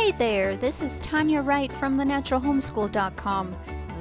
Hey 0.00 0.12
there, 0.12 0.56
this 0.56 0.80
is 0.80 0.98
Tanya 1.00 1.42
Wright 1.42 1.70
from 1.70 1.98
thenaturalhomeschool.com, 1.98 3.54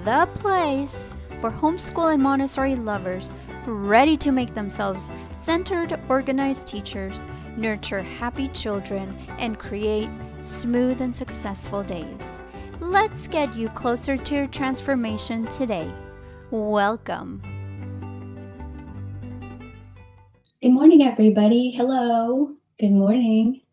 the 0.06 0.30
place 0.36 1.14
for 1.42 1.52
homeschool 1.52 2.14
and 2.14 2.24
Montessori 2.24 2.76
lovers 2.76 3.34
ready 3.66 4.16
to 4.16 4.32
make 4.32 4.54
themselves 4.54 5.12
centered, 5.30 6.00
organized 6.08 6.70
teachers, 6.70 7.28
nurture 7.58 8.02
happy 8.02 8.48
children, 8.48 9.14
and 9.40 9.60
create 9.60 10.10
smooth 10.42 11.02
and 11.02 11.14
successful 11.14 11.84
days. 11.84 12.40
Let's 12.80 13.28
get 13.28 13.54
you 13.54 13.68
closer 13.68 14.16
to 14.16 14.36
your 14.36 14.48
transformation 14.48 15.48
today. 15.48 15.92
Welcome. 16.50 17.42
Good 20.62 20.72
morning, 20.72 21.04
everybody. 21.04 21.72
Hello. 21.72 22.56
Good 22.80 22.92
morning. 22.92 23.64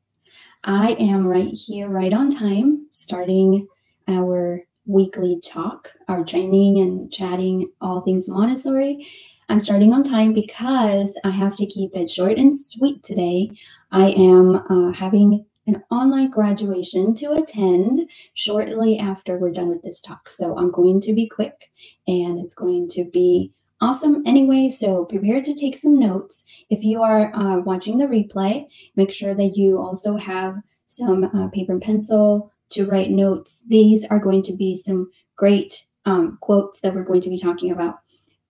I 0.66 0.96
am 0.98 1.24
right 1.24 1.54
here, 1.54 1.88
right 1.88 2.12
on 2.12 2.29
time, 2.29 2.88
starting 2.90 3.68
our 4.08 4.64
weekly 4.84 5.40
talk, 5.40 5.93
our 6.08 6.24
training 6.24 6.79
and 6.79 7.11
chatting 7.11 7.70
all 7.80 8.00
things 8.00 8.29
Montessori. 8.29 9.07
I'm 9.48 9.60
starting 9.60 9.93
on 9.93 10.02
time 10.02 10.32
because 10.32 11.16
I 11.22 11.30
have 11.30 11.57
to 11.58 11.66
keep 11.66 11.94
it 11.94 12.10
short 12.10 12.36
and 12.36 12.52
sweet 12.52 13.04
today. 13.04 13.50
I 13.93 14.10
am 14.10 14.57
uh, 14.57 14.93
having 14.93 15.46
an 15.68 15.84
online 15.93 16.30
graduation 16.30 17.14
to 17.14 17.35
attend 17.35 18.00
shortly 18.35 18.98
after 18.98 19.38
we're 19.38 19.52
done 19.52 19.68
with 19.68 19.82
this 19.82 20.02
talk. 20.02 20.29
So 20.29 20.58
I'm 20.58 20.72
going 20.72 21.00
to 21.02 21.12
be 21.12 21.29
quick 21.29 21.71
and 22.08 22.44
it's 22.44 22.54
going 22.54 22.88
to 22.88 23.04
be 23.04 23.52
awesome 23.80 24.22
anyway. 24.26 24.68
So 24.68 25.04
prepare 25.04 25.43
to 25.43 25.54
take 25.54 25.76
some 25.76 25.98
notes. 25.98 26.44
If 26.71 26.82
you 26.82 27.03
are 27.03 27.35
uh, 27.35 27.58
watching 27.58 27.99
the 27.99 28.07
replay, 28.07 28.66
make 28.96 29.11
sure 29.11 29.35
that 29.35 29.57
you 29.57 29.79
also 29.79 30.16
have 30.16 30.57
some 30.86 31.25
uh, 31.25 31.49
paper 31.49 31.72
and 31.72 31.82
pencil 31.82 32.52
to 32.70 32.86
write 32.86 33.11
notes. 33.11 33.62
These 33.69 34.05
are 34.06 34.19
going 34.19 34.42
to 34.42 34.52
be 34.52 34.77
some 34.77 35.10
great 35.36 35.86
um, 36.04 36.38
quotes 36.41 36.80
that 36.80 36.94
we're 36.94 37.04
going 37.04 37.20
to 37.22 37.30
be 37.30 37.38
talking 37.38 37.70
about 37.70 38.00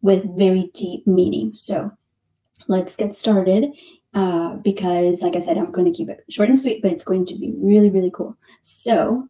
with 0.03 0.37
very 0.37 0.71
deep 0.75 1.07
meaning. 1.07 1.55
So 1.55 1.91
let's 2.69 2.97
get 2.97 3.15
started 3.15 3.73
uh, 4.15 4.55
because, 4.57 5.23
like 5.23 5.37
I 5.37 5.41
said, 5.41 5.59
I'm 5.59 5.73
going 5.73 5.91
to 5.91 5.97
keep 5.97 6.09
it 6.09 6.25
short 6.31 6.49
and 6.49 6.59
sweet, 6.59 6.83
but 6.83 6.93
it's 6.93 7.05
going 7.05 7.27
to 7.27 7.35
be 7.35 7.53
really, 7.57 7.91
really 7.91 8.11
cool. 8.15 8.37
So 8.63 9.29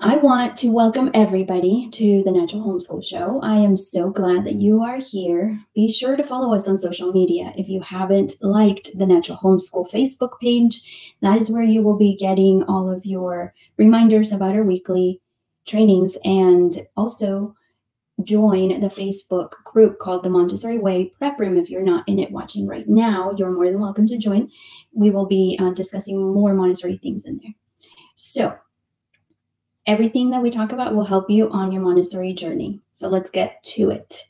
I 0.00 0.16
want 0.16 0.56
to 0.58 0.70
welcome 0.70 1.10
everybody 1.12 1.88
to 1.90 2.22
the 2.22 2.30
Natural 2.30 2.62
Homeschool 2.62 3.04
Show. 3.04 3.40
I 3.42 3.56
am 3.56 3.76
so 3.76 4.10
glad 4.10 4.44
that 4.44 4.54
you 4.54 4.80
are 4.80 4.98
here. 4.98 5.58
Be 5.74 5.92
sure 5.92 6.14
to 6.14 6.22
follow 6.22 6.54
us 6.54 6.68
on 6.68 6.78
social 6.78 7.12
media. 7.12 7.52
If 7.56 7.68
you 7.68 7.80
haven't 7.80 8.34
liked 8.40 8.96
the 8.96 9.08
Natural 9.08 9.38
Homeschool 9.38 9.90
Facebook 9.90 10.38
page, 10.40 11.12
that 11.20 11.36
is 11.38 11.50
where 11.50 11.64
you 11.64 11.82
will 11.82 11.96
be 11.96 12.14
getting 12.14 12.62
all 12.68 12.88
of 12.88 13.04
your 13.04 13.52
reminders 13.76 14.30
about 14.30 14.54
our 14.54 14.62
weekly 14.62 15.20
trainings 15.66 16.16
and 16.22 16.78
also 16.96 17.56
join 18.22 18.78
the 18.78 18.90
Facebook 18.90 19.54
group 19.64 19.98
called 19.98 20.22
the 20.22 20.30
Montessori 20.30 20.78
Way 20.78 21.10
Prep 21.18 21.40
Room. 21.40 21.56
If 21.56 21.70
you're 21.70 21.82
not 21.82 22.08
in 22.08 22.20
it 22.20 22.30
watching 22.30 22.68
right 22.68 22.88
now, 22.88 23.32
you're 23.36 23.50
more 23.50 23.68
than 23.68 23.80
welcome 23.80 24.06
to 24.06 24.16
join. 24.16 24.48
We 24.92 25.10
will 25.10 25.26
be 25.26 25.58
uh, 25.60 25.72
discussing 25.72 26.32
more 26.32 26.54
Montessori 26.54 26.98
things 26.98 27.26
in 27.26 27.40
there. 27.42 27.54
So, 28.14 28.56
Everything 29.88 30.28
that 30.30 30.42
we 30.42 30.50
talk 30.50 30.72
about 30.72 30.94
will 30.94 31.02
help 31.02 31.30
you 31.30 31.48
on 31.50 31.72
your 31.72 31.80
Montessori 31.80 32.34
journey. 32.34 32.78
So 32.92 33.08
let's 33.08 33.30
get 33.30 33.62
to 33.64 33.88
it. 33.88 34.22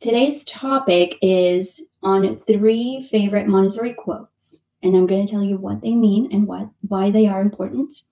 Today's 0.00 0.42
topic 0.44 1.16
is 1.22 1.80
on 2.02 2.36
three 2.40 3.06
favorite 3.08 3.46
Montessori 3.46 3.94
quotes, 3.94 4.58
and 4.82 4.96
I'm 4.96 5.06
going 5.06 5.24
to 5.24 5.30
tell 5.30 5.44
you 5.44 5.58
what 5.58 5.80
they 5.80 5.94
mean 5.94 6.28
and 6.32 6.44
what 6.48 6.68
why 6.88 7.12
they 7.12 7.28
are 7.28 7.40
important 7.40 8.02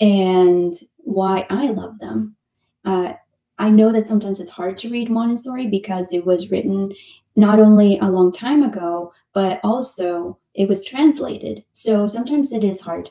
and 0.00 0.74
why 0.96 1.46
I 1.48 1.68
love 1.68 2.00
them. 2.00 2.34
Uh, 2.84 3.12
I 3.58 3.70
know 3.70 3.92
that 3.92 4.08
sometimes 4.08 4.40
it's 4.40 4.50
hard 4.50 4.76
to 4.78 4.90
read 4.90 5.08
Montessori 5.08 5.68
because 5.68 6.12
it 6.12 6.26
was 6.26 6.50
written 6.50 6.92
not 7.36 7.60
only 7.60 7.98
a 8.00 8.10
long 8.10 8.32
time 8.32 8.64
ago, 8.64 9.12
but 9.32 9.60
also 9.62 10.38
it 10.54 10.68
was 10.68 10.82
translated. 10.82 11.62
So 11.70 12.08
sometimes 12.08 12.52
it 12.52 12.64
is 12.64 12.80
hard 12.80 13.10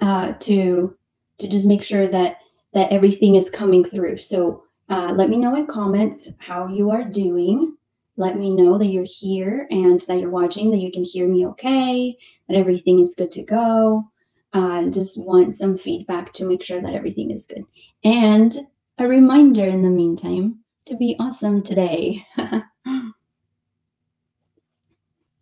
uh, 0.00 0.32
to 0.40 0.96
to 1.36 1.48
just 1.48 1.66
make 1.66 1.82
sure 1.82 2.08
that 2.08 2.38
that 2.74 2.92
everything 2.92 3.36
is 3.36 3.48
coming 3.48 3.84
through. 3.84 4.18
So 4.18 4.64
uh, 4.90 5.12
let 5.14 5.30
me 5.30 5.36
know 5.36 5.56
in 5.56 5.66
comments 5.66 6.28
how 6.38 6.66
you 6.66 6.90
are 6.90 7.04
doing. 7.04 7.76
Let 8.16 8.36
me 8.36 8.50
know 8.50 8.76
that 8.78 8.86
you're 8.86 9.06
here 9.08 9.66
and 9.70 10.00
that 10.02 10.20
you're 10.20 10.30
watching, 10.30 10.70
that 10.70 10.78
you 10.78 10.92
can 10.92 11.04
hear 11.04 11.26
me 11.26 11.46
okay, 11.46 12.16
that 12.48 12.56
everything 12.56 13.00
is 13.00 13.14
good 13.16 13.30
to 13.32 13.42
go. 13.42 14.10
Uh, 14.52 14.84
just 14.90 15.20
want 15.24 15.54
some 15.54 15.76
feedback 15.76 16.32
to 16.34 16.44
make 16.44 16.62
sure 16.62 16.80
that 16.80 16.94
everything 16.94 17.30
is 17.30 17.46
good. 17.46 17.64
And 18.04 18.56
a 18.98 19.08
reminder 19.08 19.64
in 19.64 19.82
the 19.82 19.90
meantime 19.90 20.60
to 20.86 20.96
be 20.96 21.16
awesome 21.18 21.62
today. 21.62 22.24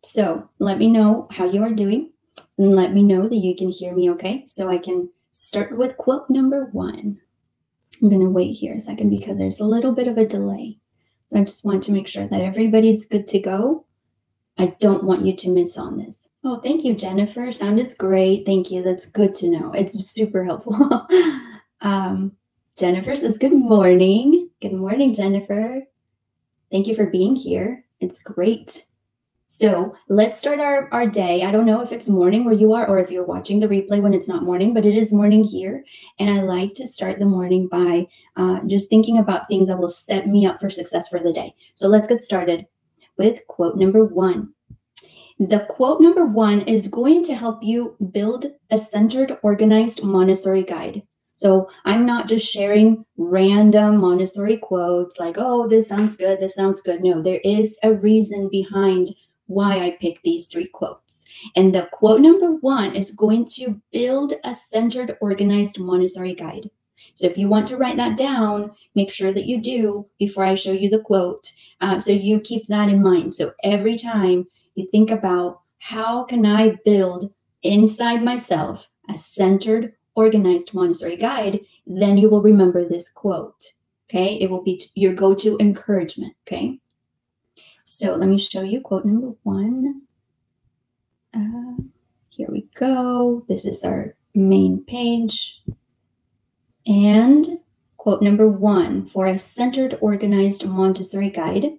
so 0.02 0.48
let 0.58 0.78
me 0.78 0.90
know 0.90 1.28
how 1.30 1.44
you 1.44 1.62
are 1.62 1.72
doing 1.74 2.10
and 2.58 2.74
let 2.74 2.94
me 2.94 3.02
know 3.02 3.28
that 3.28 3.36
you 3.36 3.54
can 3.54 3.70
hear 3.70 3.94
me 3.94 4.10
okay 4.10 4.44
so 4.46 4.68
I 4.68 4.78
can 4.78 5.10
start 5.32 5.76
with 5.76 5.96
quote 5.96 6.30
number 6.30 6.66
one. 6.66 7.18
I'm 8.00 8.08
going 8.08 8.20
to 8.20 8.28
wait 8.28 8.52
here 8.52 8.74
a 8.74 8.80
second 8.80 9.10
because 9.10 9.38
there's 9.38 9.60
a 9.60 9.64
little 9.64 9.92
bit 9.92 10.06
of 10.08 10.18
a 10.18 10.26
delay. 10.26 10.78
So 11.28 11.40
I 11.40 11.44
just 11.44 11.64
want 11.64 11.82
to 11.84 11.92
make 11.92 12.06
sure 12.06 12.28
that 12.28 12.40
everybody's 12.40 13.06
good 13.06 13.26
to 13.28 13.40
go. 13.40 13.86
I 14.58 14.66
don't 14.78 15.04
want 15.04 15.24
you 15.24 15.34
to 15.34 15.50
miss 15.50 15.76
on 15.78 15.98
this. 15.98 16.16
Oh, 16.44 16.60
thank 16.60 16.84
you, 16.84 16.94
Jennifer. 16.94 17.50
Sound 17.50 17.80
is 17.80 17.94
great. 17.94 18.44
Thank 18.44 18.70
you. 18.70 18.82
That's 18.82 19.06
good 19.06 19.34
to 19.36 19.48
know. 19.48 19.72
It's 19.72 19.92
super 20.10 20.44
helpful. 20.44 21.06
um, 21.80 22.32
Jennifer 22.76 23.14
says, 23.14 23.38
Good 23.38 23.52
morning. 23.52 24.50
Good 24.60 24.74
morning, 24.74 25.14
Jennifer. 25.14 25.82
Thank 26.70 26.86
you 26.86 26.94
for 26.94 27.06
being 27.06 27.36
here. 27.36 27.84
It's 28.00 28.20
great 28.20 28.86
so 29.54 29.94
let's 30.08 30.38
start 30.38 30.60
our, 30.60 30.88
our 30.92 31.06
day. 31.06 31.42
I 31.42 31.52
don't 31.52 31.66
know 31.66 31.82
if 31.82 31.92
it's 31.92 32.08
morning 32.08 32.46
where 32.46 32.54
you 32.54 32.72
are 32.72 32.88
or 32.88 32.98
if 32.98 33.10
you're 33.10 33.22
watching 33.22 33.60
the 33.60 33.68
replay 33.68 34.00
when 34.00 34.14
it's 34.14 34.26
not 34.26 34.44
morning, 34.44 34.72
but 34.72 34.86
it 34.86 34.96
is 34.96 35.12
morning 35.12 35.44
here. 35.44 35.84
And 36.18 36.30
I 36.30 36.40
like 36.40 36.72
to 36.72 36.86
start 36.86 37.18
the 37.18 37.26
morning 37.26 37.68
by 37.68 38.06
uh, 38.36 38.60
just 38.66 38.88
thinking 38.88 39.18
about 39.18 39.48
things 39.48 39.68
that 39.68 39.76
will 39.76 39.90
set 39.90 40.26
me 40.26 40.46
up 40.46 40.58
for 40.58 40.70
success 40.70 41.06
for 41.06 41.18
the 41.18 41.34
day. 41.34 41.54
So 41.74 41.86
let's 41.86 42.08
get 42.08 42.22
started 42.22 42.64
with 43.18 43.46
quote 43.46 43.76
number 43.76 44.06
one. 44.06 44.54
The 45.38 45.66
quote 45.68 46.00
number 46.00 46.24
one 46.24 46.62
is 46.62 46.88
going 46.88 47.22
to 47.24 47.34
help 47.34 47.62
you 47.62 47.94
build 48.10 48.46
a 48.70 48.78
centered, 48.78 49.36
organized 49.42 50.02
Montessori 50.02 50.62
guide. 50.62 51.02
So 51.34 51.68
I'm 51.84 52.06
not 52.06 52.26
just 52.26 52.50
sharing 52.50 53.04
random 53.18 53.98
Montessori 53.98 54.56
quotes 54.56 55.18
like, 55.18 55.34
oh, 55.36 55.68
this 55.68 55.88
sounds 55.88 56.16
good, 56.16 56.40
this 56.40 56.54
sounds 56.54 56.80
good. 56.80 57.02
No, 57.02 57.20
there 57.20 57.40
is 57.44 57.76
a 57.82 57.92
reason 57.92 58.48
behind 58.50 59.14
why 59.46 59.78
I 59.78 59.96
picked 60.00 60.22
these 60.24 60.46
three 60.46 60.68
quotes. 60.68 61.26
And 61.56 61.74
the 61.74 61.88
quote 61.92 62.20
number 62.20 62.52
one 62.56 62.94
is 62.94 63.10
going 63.10 63.44
to 63.56 63.80
build 63.92 64.34
a 64.44 64.54
centered, 64.54 65.16
organized 65.20 65.78
Montessori 65.78 66.34
guide. 66.34 66.70
So 67.14 67.26
if 67.26 67.36
you 67.36 67.48
want 67.48 67.66
to 67.68 67.76
write 67.76 67.96
that 67.96 68.16
down, 68.16 68.72
make 68.94 69.10
sure 69.10 69.32
that 69.32 69.46
you 69.46 69.60
do 69.60 70.06
before 70.18 70.44
I 70.44 70.54
show 70.54 70.72
you 70.72 70.88
the 70.88 71.00
quote. 71.00 71.52
Uh, 71.80 71.98
so 71.98 72.12
you 72.12 72.40
keep 72.40 72.66
that 72.68 72.88
in 72.88 73.02
mind. 73.02 73.34
So 73.34 73.52
every 73.62 73.98
time 73.98 74.46
you 74.74 74.86
think 74.86 75.10
about 75.10 75.60
how 75.78 76.24
can 76.24 76.46
I 76.46 76.78
build 76.84 77.32
inside 77.62 78.22
myself 78.22 78.88
a 79.10 79.16
centered, 79.18 79.92
organized 80.14 80.72
Montessori 80.74 81.16
guide, 81.16 81.60
then 81.86 82.16
you 82.16 82.28
will 82.28 82.42
remember 82.42 82.86
this 82.88 83.08
quote. 83.08 83.72
Okay. 84.08 84.38
It 84.40 84.50
will 84.50 84.62
be 84.62 84.82
your 84.94 85.14
go 85.14 85.34
to 85.34 85.56
encouragement. 85.58 86.34
Okay. 86.46 86.78
So 87.84 88.14
let 88.14 88.28
me 88.28 88.38
show 88.38 88.62
you 88.62 88.80
quote 88.80 89.04
number 89.04 89.32
one. 89.42 90.02
Uh, 91.34 91.82
here 92.28 92.48
we 92.50 92.68
go. 92.74 93.44
This 93.48 93.64
is 93.64 93.84
our 93.84 94.14
main 94.34 94.84
page. 94.84 95.62
And 96.86 97.60
quote 97.96 98.22
number 98.22 98.48
one 98.48 99.06
for 99.06 99.26
a 99.26 99.38
centered, 99.38 99.98
organized 100.00 100.64
Montessori 100.66 101.30
guide. 101.30 101.78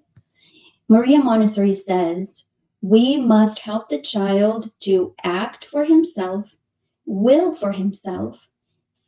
Maria 0.90 1.20
Montessori 1.20 1.76
says, 1.76 2.46
We 2.82 3.18
must 3.18 3.60
help 3.60 3.90
the 3.90 4.02
child 4.02 4.72
to 4.82 5.16
act 5.24 5.66
for 5.66 5.86
himself, 5.86 6.56
will 7.06 7.54
for 7.54 7.72
himself, 7.72 8.48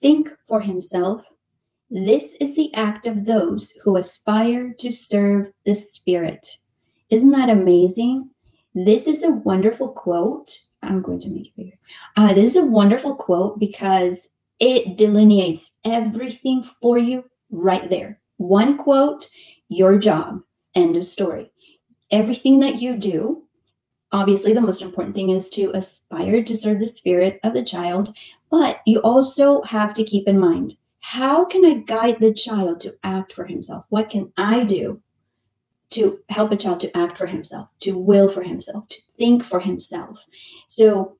think 0.02 0.30
for 0.48 0.62
himself. 0.62 1.26
This 1.90 2.36
is 2.40 2.56
the 2.56 2.74
act 2.74 3.06
of 3.06 3.26
those 3.26 3.72
who 3.84 3.98
aspire 3.98 4.74
to 4.80 4.92
serve 4.92 5.52
the 5.66 5.76
Spirit. 5.76 6.58
Isn't 7.10 7.32
that 7.32 7.50
amazing? 7.50 8.30
This 8.74 9.08
is 9.08 9.24
a 9.24 9.32
wonderful 9.32 9.90
quote. 9.90 10.58
I'm 10.82 11.02
going 11.02 11.20
to 11.22 11.30
make 11.30 11.48
it 11.48 11.56
bigger. 11.56 11.78
Uh, 12.18 12.34
this 12.34 12.52
is 12.52 12.58
a 12.58 12.66
wonderful 12.66 13.16
quote 13.16 13.60
because 13.60 14.30
it 14.60 14.98
delineates 14.98 15.72
everything 15.84 16.64
for 16.64 16.98
you 16.98 17.24
right 17.52 17.90
there. 17.90 18.20
One 18.38 18.78
quote, 18.78 19.28
your 19.70 19.98
job, 19.98 20.42
end 20.74 20.98
of 20.98 21.06
story. 21.06 21.52
Everything 22.12 22.60
that 22.60 22.82
you 22.82 22.98
do, 22.98 23.44
obviously, 24.12 24.54
the 24.54 24.62
most 24.62 24.82
important 24.82 25.16
thing 25.16 25.30
is 25.30 25.50
to 25.52 25.72
aspire 25.72 26.44
to 26.44 26.58
serve 26.58 26.80
the 26.80 26.88
spirit 26.88 27.40
of 27.44 27.54
the 27.54 27.64
child, 27.64 28.14
But 28.50 28.82
you 28.86 29.00
also 29.00 29.62
have 29.64 29.94
to 29.96 30.04
keep 30.04 30.28
in 30.28 30.40
mind 30.40 30.76
how 31.00 31.46
can 31.46 31.64
I 31.64 31.76
guide 31.76 32.20
the 32.20 32.34
child 32.34 32.80
to 32.80 32.96
act 33.04 33.32
for 33.34 33.46
himself? 33.46 33.86
What 33.90 34.10
can 34.10 34.34
I 34.38 34.64
do 34.64 35.02
to 35.92 36.20
help 36.30 36.52
a 36.52 36.58
child 36.58 36.80
to 36.82 36.98
act 36.98 37.18
for 37.18 37.28
himself, 37.28 37.70
to 37.82 37.98
will 37.98 38.30
for 38.30 38.44
himself, 38.44 38.88
to 38.90 38.98
think 39.12 39.44
for 39.44 39.60
himself? 39.60 40.26
So, 40.68 41.18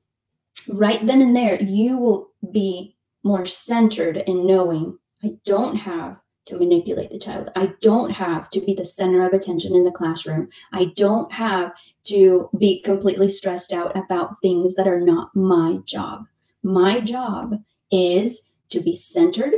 right 0.68 1.04
then 1.06 1.22
and 1.22 1.36
there, 1.36 1.60
you 1.62 1.98
will 1.98 2.30
be 2.52 2.96
more 3.22 3.46
centered 3.46 4.18
in 4.26 4.46
knowing 4.46 4.98
I 5.22 5.32
don't 5.44 5.76
have 5.76 6.16
to 6.46 6.56
manipulate 6.56 7.10
the 7.10 7.18
child. 7.18 7.50
I 7.56 7.72
don't 7.80 8.10
have 8.10 8.48
to 8.50 8.60
be 8.60 8.74
the 8.74 8.84
center 8.84 9.26
of 9.26 9.32
attention 9.32 9.74
in 9.74 9.84
the 9.84 9.90
classroom. 9.90 10.48
I 10.72 10.92
don't 10.96 11.32
have 11.32 11.72
to 12.04 12.48
be 12.56 12.80
completely 12.82 13.28
stressed 13.28 13.72
out 13.72 13.96
about 13.96 14.40
things 14.40 14.76
that 14.76 14.86
are 14.86 15.00
not 15.00 15.34
my 15.34 15.78
job. 15.84 16.26
My 16.62 17.00
job 17.00 17.60
is 17.90 18.50
to 18.70 18.80
be 18.80 18.96
centered, 18.96 19.54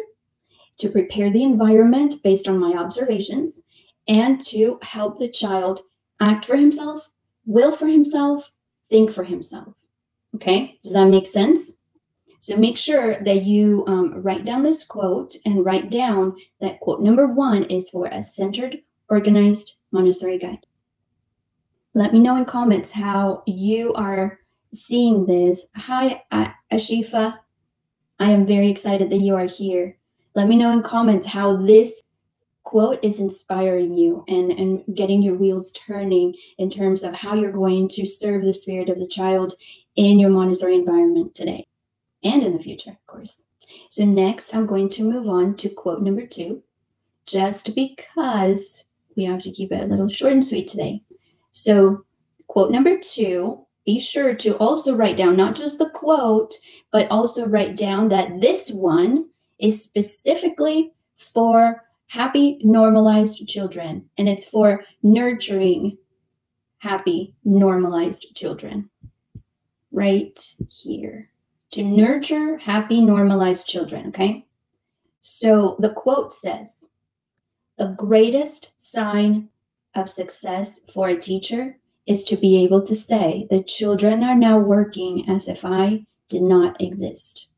to 0.78 0.88
prepare 0.88 1.31
the 1.31 1.43
environment 1.43 2.22
based 2.22 2.49
on 2.49 2.58
my 2.58 2.72
observations, 2.72 3.61
and 4.08 4.44
to 4.46 4.78
help 4.82 5.19
the 5.19 5.28
child 5.28 5.81
act 6.20 6.46
for 6.46 6.56
himself, 6.56 7.08
will 7.46 7.72
for 7.72 7.87
himself, 7.87 8.50
think 8.90 9.12
for 9.12 9.25
himself. 9.25 9.75
Okay, 10.34 10.78
does 10.82 10.93
that 10.93 11.06
make 11.06 11.26
sense? 11.26 11.75
So 12.40 12.56
make 12.56 12.78
sure 12.78 13.20
that 13.20 13.43
you 13.43 13.84
um, 13.87 14.22
write 14.22 14.44
down 14.44 14.62
this 14.62 14.84
quote 14.84 15.37
and 15.44 15.64
write 15.64 15.90
down 15.90 16.37
that 16.60 16.81
quote 16.81 17.02
number 17.02 17.26
one 17.26 17.64
is 17.64 17.90
for 17.90 18.06
a 18.06 18.22
centered, 18.22 18.78
organized 19.08 19.76
Montessori 19.90 20.38
guide. 20.38 20.64
Let 21.94 22.12
me 22.12 22.20
know 22.20 22.37
in 22.37 22.44
comments 22.44 22.93
how 22.93 23.43
you 23.46 23.93
are 23.94 24.38
seeing 24.72 25.26
this. 25.26 25.66
Hi, 25.75 26.22
Ashifa. 26.72 27.38
I 28.20 28.31
am 28.31 28.46
very 28.46 28.70
excited 28.70 29.11
that 29.11 29.20
you 29.20 29.34
are 29.34 29.46
here. 29.46 29.96
Let 30.34 30.46
me 30.46 30.56
know 30.56 30.70
in 30.70 30.82
comments 30.82 31.26
how 31.26 31.56
this 31.56 32.04
quote 32.64 32.99
is 33.02 33.20
inspiring 33.20 33.96
you 33.96 34.25
and, 34.28 34.52
and 34.52 34.84
getting 34.94 35.22
your 35.22 35.34
wheels 35.34 35.72
turning 35.72 36.34
in 36.58 36.69
terms 36.70 37.02
of 37.02 37.14
how 37.14 37.34
you're 37.34 37.52
going 37.52 37.88
to 37.88 38.06
serve 38.06 38.43
the 38.43 38.52
spirit 38.52 38.88
of 38.88 38.99
the 38.99 39.06
child 39.06 39.55
in 39.96 40.19
your 40.19 40.31
Montessori 40.31 40.75
environment 40.75 41.34
today 41.34 41.66
and 42.22 42.43
in 42.43 42.56
the 42.56 42.62
future, 42.62 42.90
of 42.90 43.06
course. 43.06 43.37
So, 43.90 44.05
next, 44.05 44.55
I'm 44.55 44.66
going 44.66 44.88
to 44.90 45.02
move 45.02 45.28
on 45.28 45.56
to 45.56 45.69
quote 45.69 46.02
number 46.02 46.26
two, 46.26 46.62
just 47.26 47.75
because 47.75 48.84
we 49.16 49.25
have 49.25 49.40
to 49.43 49.50
keep 49.50 49.72
it 49.72 49.82
a 49.82 49.87
little 49.87 50.08
short 50.08 50.32
and 50.32 50.44
sweet 50.44 50.69
today. 50.69 51.02
So, 51.52 52.04
quote 52.49 52.70
number 52.70 52.99
two, 52.99 53.64
be 53.87 53.99
sure 53.99 54.34
to 54.34 54.56
also 54.58 54.94
write 54.94 55.16
down 55.16 55.37
not 55.37 55.56
just 55.56 55.78
the 55.78 55.90
quote, 55.90 56.54
but 56.93 57.11
also 57.11 57.46
write 57.46 57.76
down 57.76 58.08
that 58.08 58.40
this 58.40 58.70
one 58.70 59.28
is 59.58 59.82
specifically 59.82 60.93
for 61.16 61.88
happy, 62.08 62.58
normalized 62.62 63.46
children, 63.46 64.08
and 64.19 64.28
it's 64.28 64.44
for 64.44 64.84
nurturing 65.02 65.96
happy, 66.78 67.34
normalized 67.44 68.26
children. 68.34 68.90
Right 69.93 70.38
here 70.70 71.31
to 71.72 71.82
nurture 71.82 72.58
happy, 72.58 73.00
normalized 73.00 73.69
children. 73.69 74.08
Okay. 74.08 74.46
So 75.20 75.76
the 75.78 75.90
quote 75.90 76.32
says 76.32 76.88
the 77.76 77.94
greatest 77.96 78.72
sign 78.78 79.49
of 79.94 80.11
success 80.11 80.81
for 80.93 81.08
a 81.08 81.20
teacher 81.20 81.78
is 82.06 82.25
to 82.25 82.37
be 82.37 82.64
able 82.64 82.84
to 82.87 82.94
say, 82.94 83.46
the 83.50 83.62
children 83.62 84.22
are 84.25 84.34
now 84.34 84.58
working 84.58 85.28
as 85.28 85.49
if 85.49 85.64
I 85.64 86.06
did 86.28 86.43
not 86.43 86.81
exist. 86.81 87.49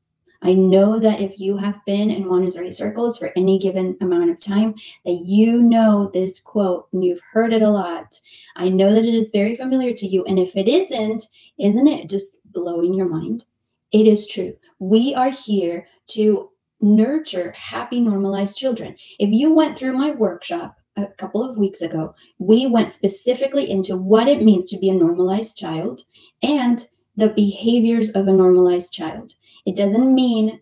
I 0.42 0.54
know 0.54 0.98
that 0.98 1.20
if 1.20 1.38
you 1.38 1.58
have 1.58 1.84
been 1.84 2.10
in 2.10 2.26
Montessori 2.26 2.72
circles 2.72 3.18
for 3.18 3.30
any 3.36 3.58
given 3.58 3.96
amount 4.00 4.30
of 4.30 4.40
time, 4.40 4.74
that 5.04 5.22
you 5.24 5.60
know 5.60 6.10
this 6.14 6.40
quote 6.40 6.88
and 6.92 7.04
you've 7.04 7.20
heard 7.32 7.52
it 7.52 7.62
a 7.62 7.70
lot. 7.70 8.18
I 8.56 8.70
know 8.70 8.94
that 8.94 9.04
it 9.04 9.14
is 9.14 9.30
very 9.30 9.56
familiar 9.56 9.92
to 9.94 10.06
you. 10.06 10.24
And 10.24 10.38
if 10.38 10.56
it 10.56 10.66
isn't, 10.66 11.26
isn't 11.58 11.86
it 11.86 12.08
just 12.08 12.36
blowing 12.46 12.94
your 12.94 13.08
mind? 13.08 13.44
It 13.92 14.06
is 14.06 14.26
true. 14.26 14.56
We 14.78 15.14
are 15.14 15.30
here 15.30 15.86
to 16.08 16.50
nurture 16.80 17.52
happy, 17.52 18.00
normalized 18.00 18.56
children. 18.56 18.96
If 19.18 19.30
you 19.30 19.52
went 19.52 19.76
through 19.76 19.92
my 19.92 20.12
workshop 20.12 20.76
a 20.96 21.06
couple 21.06 21.44
of 21.44 21.58
weeks 21.58 21.82
ago, 21.82 22.14
we 22.38 22.66
went 22.66 22.92
specifically 22.92 23.70
into 23.70 23.96
what 23.96 24.28
it 24.28 24.42
means 24.42 24.70
to 24.70 24.78
be 24.78 24.88
a 24.88 24.94
normalized 24.94 25.58
child 25.58 26.04
and 26.42 26.88
the 27.16 27.28
behaviors 27.28 28.10
of 28.10 28.26
a 28.28 28.32
normalized 28.32 28.92
child. 28.94 29.34
It 29.70 29.76
doesn't 29.76 30.12
mean 30.12 30.60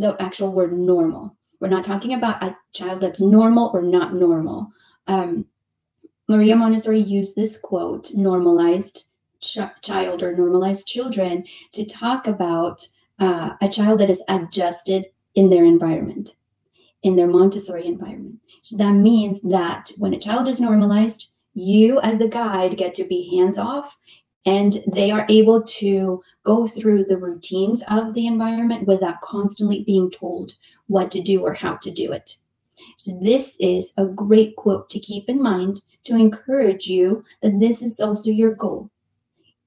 the 0.00 0.20
actual 0.20 0.50
word 0.50 0.76
normal. 0.76 1.36
We're 1.60 1.68
not 1.68 1.84
talking 1.84 2.12
about 2.12 2.42
a 2.42 2.56
child 2.72 3.00
that's 3.00 3.20
normal 3.20 3.70
or 3.72 3.82
not 3.82 4.14
normal. 4.14 4.72
Um, 5.06 5.46
Maria 6.26 6.56
Montessori 6.56 6.98
used 6.98 7.36
this 7.36 7.56
quote, 7.56 8.12
normalized, 8.14 9.06
ch- 9.40 9.60
child 9.80 10.24
or 10.24 10.34
normalized 10.34 10.88
children 10.88 11.44
to 11.70 11.84
talk 11.84 12.26
about 12.26 12.88
uh, 13.20 13.50
a 13.60 13.68
child 13.68 14.00
that 14.00 14.10
is 14.10 14.24
adjusted 14.28 15.06
in 15.36 15.48
their 15.48 15.64
environment, 15.64 16.34
in 17.04 17.14
their 17.14 17.28
Montessori 17.28 17.86
environment. 17.86 18.40
So 18.62 18.76
that 18.78 18.94
means 18.94 19.40
that 19.42 19.92
when 19.98 20.14
a 20.14 20.18
child 20.18 20.48
is 20.48 20.60
normalized, 20.60 21.30
you 21.54 22.00
as 22.00 22.18
the 22.18 22.26
guide 22.26 22.76
get 22.76 22.92
to 22.94 23.04
be 23.04 23.36
hands 23.36 23.56
off 23.56 23.96
and 24.44 24.82
they 24.92 25.10
are 25.10 25.26
able 25.28 25.62
to 25.62 26.22
go 26.44 26.66
through 26.66 27.04
the 27.04 27.16
routines 27.16 27.82
of 27.88 28.14
the 28.14 28.26
environment 28.26 28.86
without 28.86 29.20
constantly 29.20 29.84
being 29.84 30.10
told 30.10 30.54
what 30.88 31.10
to 31.10 31.22
do 31.22 31.40
or 31.42 31.54
how 31.54 31.76
to 31.76 31.90
do 31.90 32.12
it. 32.12 32.36
So, 32.96 33.18
this 33.20 33.56
is 33.60 33.92
a 33.96 34.06
great 34.06 34.56
quote 34.56 34.88
to 34.90 34.98
keep 34.98 35.28
in 35.28 35.40
mind 35.40 35.80
to 36.04 36.16
encourage 36.16 36.86
you 36.86 37.24
that 37.40 37.60
this 37.60 37.82
is 37.82 38.00
also 38.00 38.30
your 38.30 38.54
goal 38.54 38.90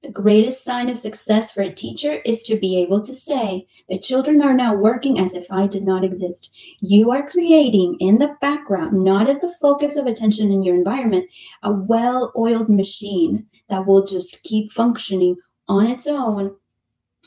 the 0.06 0.12
greatest 0.12 0.62
sign 0.62 0.88
of 0.88 1.00
success 1.00 1.50
for 1.50 1.62
a 1.62 1.72
teacher 1.72 2.20
is 2.24 2.40
to 2.44 2.56
be 2.56 2.80
able 2.80 3.04
to 3.04 3.12
say, 3.12 3.66
the 3.88 3.98
children 3.98 4.40
are 4.40 4.54
now 4.54 4.72
working 4.72 5.18
as 5.18 5.34
if 5.34 5.50
I 5.50 5.66
did 5.66 5.84
not 5.84 6.04
exist. 6.04 6.52
You 6.80 7.10
are 7.10 7.28
creating 7.28 7.96
in 7.98 8.18
the 8.18 8.36
background, 8.40 9.02
not 9.02 9.28
as 9.28 9.40
the 9.40 9.52
focus 9.60 9.96
of 9.96 10.06
attention 10.06 10.52
in 10.52 10.62
your 10.62 10.76
environment, 10.76 11.28
a 11.64 11.72
well 11.72 12.32
oiled 12.36 12.68
machine 12.68 13.46
that 13.68 13.84
will 13.84 14.06
just 14.06 14.44
keep 14.44 14.70
functioning 14.70 15.38
on 15.66 15.88
its 15.88 16.06
own 16.06 16.54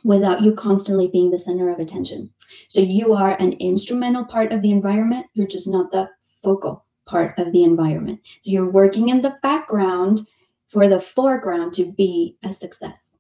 without 0.06 0.42
you 0.42 0.54
constantly 0.54 1.08
being 1.08 1.32
the 1.32 1.40
center 1.40 1.70
of 1.70 1.80
attention. 1.80 2.30
So 2.70 2.80
you 2.80 3.14
are 3.14 3.36
an 3.42 3.54
instrumental 3.60 4.24
part 4.24 4.54
of 4.54 4.62
the 4.62 4.72
environment, 4.72 5.26
you're 5.34 5.48
just 5.48 5.68
not 5.68 5.92
the 5.92 6.10
focal 6.44 6.86
part 7.06 7.38
of 7.38 7.52
the 7.52 7.64
environment. 7.64 8.22
So 8.40 8.52
you're 8.52 8.72
working 8.72 9.10
in 9.10 9.22
the 9.22 9.36
background 9.44 10.22
for 10.70 10.88
the 10.88 11.02
foreground 11.02 11.74
to 11.74 11.92
be 11.94 12.38
a 12.44 12.54
success. 12.54 13.18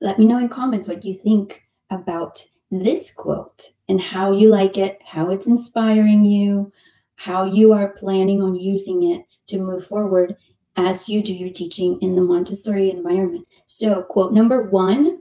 Let 0.00 0.18
me 0.18 0.26
know 0.26 0.38
in 0.38 0.48
comments 0.48 0.88
what 0.88 1.04
you 1.04 1.14
think 1.14 1.62
about 1.90 2.44
this 2.70 3.10
quote 3.12 3.72
and 3.88 4.00
how 4.00 4.32
you 4.32 4.48
like 4.48 4.76
it, 4.76 5.00
how 5.04 5.30
it's 5.30 5.46
inspiring 5.46 6.24
you, 6.24 6.72
how 7.16 7.44
you 7.44 7.72
are 7.72 7.88
planning 7.88 8.42
on 8.42 8.54
using 8.54 9.12
it 9.12 9.24
to 9.48 9.58
move 9.58 9.86
forward 9.86 10.36
as 10.76 11.08
you 11.08 11.22
do 11.22 11.32
your 11.32 11.50
teaching 11.50 11.98
in 12.02 12.14
the 12.14 12.22
Montessori 12.22 12.90
environment. 12.90 13.46
So, 13.66 14.02
quote 14.02 14.32
number 14.32 14.64
one, 14.64 15.20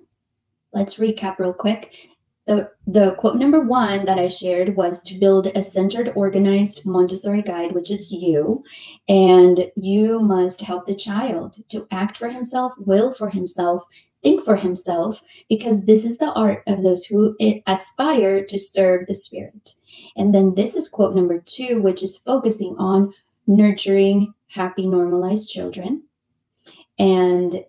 let's 0.74 0.96
recap 0.96 1.40
real 1.40 1.54
quick 1.54 1.92
the, 2.48 2.72
the 2.88 3.12
quote 3.16 3.36
number 3.36 3.60
one 3.60 4.06
that 4.06 4.18
I 4.18 4.30
shared 4.30 4.76
was 4.78 5.04
to 5.04 5.20
build 5.20 5.48
a 5.48 5.62
centered, 5.62 6.14
organized 6.16 6.86
Montessori 6.86 7.42
guide, 7.42 7.74
which 7.74 7.92
is 7.92 8.12
you. 8.12 8.64
And 9.10 9.70
you 9.76 10.22
must 10.22 10.62
help 10.62 10.86
the 10.86 10.96
child 10.96 11.58
to 11.70 11.88
act 11.92 12.18
for 12.18 12.30
himself, 12.30 12.74
will 12.80 13.14
for 13.14 13.30
himself, 13.30 13.84
think 14.24 14.46
for 14.46 14.56
himself, 14.56 15.22
because 15.50 15.86
this 15.86 16.06
is 16.06 16.18
the 16.18 16.32
art 16.32 16.64
of 16.68 16.84
those 16.84 17.06
who 17.06 17.36
aspire 17.68 18.44
to 18.46 18.58
serve 18.58 19.08
the 19.08 19.14
Spirit. 19.14 19.76
And 20.16 20.34
then 20.34 20.56
this 20.56 20.74
is 20.76 20.88
quote 20.90 21.16
number 21.16 21.44
two, 21.46 21.82
which 21.82 22.02
is 22.02 22.18
focusing 22.18 22.76
on 22.80 23.14
nurturing 23.46 24.34
happy, 24.48 24.88
normalized 24.88 25.50
children. 25.50 26.04
And 26.98 27.64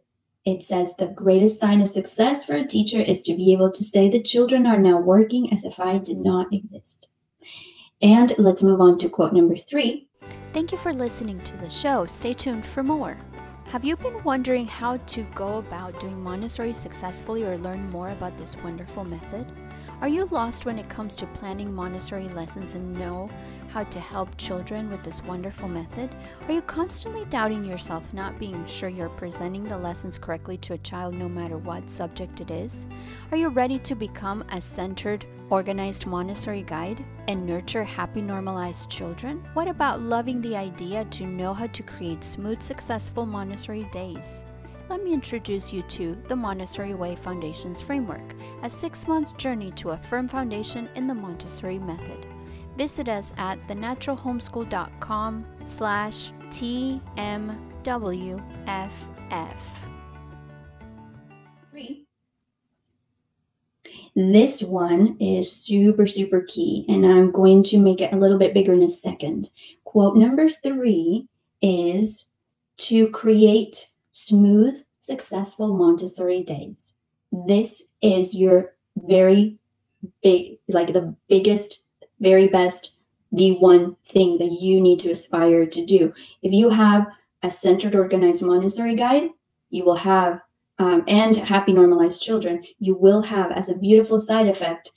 it 0.49 0.63
says 0.63 0.97
the 0.97 1.09
greatest 1.09 1.61
sign 1.61 1.81
of 1.81 1.89
success 1.89 2.45
for 2.45 2.55
a 2.55 2.67
teacher 2.67 3.01
is 3.01 3.23
to 3.23 3.37
be 3.37 3.53
able 3.53 3.71
to 3.71 3.85
say 3.85 4.09
the 4.09 4.23
children 4.23 4.67
are 4.67 4.79
now 4.79 4.99
working 4.99 5.53
as 5.53 5.65
if 5.65 5.79
I 5.79 5.99
did 5.99 6.19
not 6.19 6.53
exist. 6.53 7.09
And 8.01 8.33
let's 8.39 8.63
move 8.63 8.81
on 8.81 8.99
to 8.99 9.09
quote 9.09 9.33
number 9.35 9.57
three. 9.57 10.09
Thank 10.53 10.73
you 10.73 10.79
for 10.79 10.93
listening 10.93 11.39
to 11.41 11.57
the 11.59 11.69
show. 11.69 12.07
Stay 12.07 12.33
tuned 12.33 12.65
for 12.65 12.83
more. 12.83 13.19
Have 13.67 13.85
you 13.85 13.97
been 13.97 14.23
wondering 14.25 14.67
how 14.67 14.97
to 14.97 15.23
go 15.35 15.59
about 15.59 16.01
doing 16.01 16.23
Montessori 16.23 16.73
successfully 16.73 17.45
or 17.45 17.59
learn 17.59 17.91
more 17.91 18.11
about 18.11 18.37
this 18.39 18.57
wonderful 18.65 19.05
method? 19.05 19.47
Are 20.01 20.09
you 20.09 20.25
lost 20.27 20.65
when 20.65 20.79
it 20.79 20.89
comes 20.89 21.15
to 21.17 21.27
planning 21.27 21.75
Montessori 21.75 22.29
lessons 22.29 22.75
and 22.75 22.99
know 22.99 23.29
how 23.79 23.85
to 23.85 24.01
help 24.01 24.37
children 24.37 24.91
with 24.91 25.01
this 25.05 25.23
wonderful 25.23 25.69
method? 25.69 26.11
Are 26.49 26.53
you 26.53 26.63
constantly 26.63 27.25
doubting 27.27 27.65
yourself, 27.65 28.13
not 28.13 28.37
being 28.37 28.67
sure 28.67 28.89
you're 28.89 29.09
presenting 29.11 29.63
the 29.63 29.79
lessons 29.79 30.19
correctly 30.19 30.57
to 30.59 30.73
a 30.73 30.79
child 30.79 31.15
no 31.15 31.29
matter 31.29 31.59
what 31.59 31.89
subject 31.89 32.41
it 32.41 32.51
is? 32.51 32.89
Are 33.31 33.37
you 33.37 33.51
ready 33.51 33.79
to 33.79 33.95
become 33.95 34.43
a 34.51 34.61
centered, 34.61 35.27
organized 35.49 36.07
Montessori 36.09 36.65
guide 36.65 37.05
and 37.29 37.47
nurture 37.47 37.85
happy, 37.85 38.21
normalized 38.21 38.91
children? 38.91 39.45
What 39.55 39.69
about 39.69 40.03
loving 40.03 40.41
the 40.41 40.57
idea 40.57 41.05
to 41.05 41.25
know 41.25 41.55
how 41.55 41.69
to 41.69 41.83
create 41.85 42.25
smooth, 42.25 42.61
successful 42.61 43.27
Montessori 43.27 43.85
days? 43.93 44.45
let 44.89 45.05
me 45.05 45.13
introduce 45.13 45.71
you 45.71 45.83
to 45.83 46.17
the 46.29 46.35
Montessori 46.35 46.95
Way 46.95 47.15
Foundation's 47.15 47.83
framework, 47.83 48.35
a 48.63 48.71
six 48.71 49.07
month 49.07 49.37
journey 49.37 49.71
to 49.73 49.91
a 49.91 49.99
firm 49.99 50.27
foundation 50.27 50.89
in 50.97 51.07
the 51.07 51.15
Montessori 51.15 51.79
method. 51.79 52.27
Visit 52.79 53.09
us 53.09 53.35
at 53.37 53.59
thenaturalhomeschool.com 53.67 55.45
slash 55.65 56.31
TMWFF. 56.51 56.99
This 64.15 64.63
one 64.65 65.17
is 65.21 65.53
super, 65.53 66.07
super 66.09 66.41
key, 66.41 66.85
and 66.89 67.07
I'm 67.07 67.31
going 67.31 67.63
to 67.65 67.79
make 67.79 68.01
it 68.01 68.13
a 68.13 68.17
little 68.17 68.37
bit 68.37 68.53
bigger 68.53 68.73
in 68.73 68.83
a 68.83 68.89
second. 68.89 69.51
Quote 69.85 70.17
number 70.17 70.49
three 70.49 71.29
is 71.63 72.29
to 72.79 73.09
create 73.11 73.93
smooth, 74.11 74.75
successful 75.03 75.77
Montessori 75.77 76.43
days. 76.43 76.95
This 77.31 77.93
is 78.03 78.35
your 78.35 78.75
very 78.97 79.59
big, 80.21 80.59
like 80.67 80.93
the 80.93 81.15
biggest, 81.29 81.85
very 82.21 82.49
best, 82.49 82.95
the 83.33 83.53
one 83.59 83.97
thing 84.09 84.39
that 84.39 84.61
you 84.61 84.81
need 84.81 84.99
to 85.01 85.11
aspire 85.11 85.67
to 85.67 85.85
do. 85.85 86.13
If 86.43 86.53
you 86.53 86.71
have 86.71 87.07
a 87.43 87.51
centered, 87.51 87.95
organized 87.95 88.43
Montessori 88.43 88.95
guide, 88.95 89.31
you 89.71 89.85
will 89.85 89.97
have, 89.97 90.43
um, 90.79 91.05
and 91.07 91.37
happy, 91.37 91.73
normalized 91.73 92.23
children, 92.23 92.65
you 92.79 92.95
will 92.95 93.23
have 93.23 93.53
as 93.53 93.69
a 93.69 93.77
beautiful 93.77 94.19
side 94.19 94.49
effect 94.49 94.91